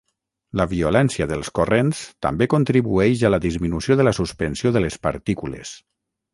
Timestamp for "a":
3.23-3.33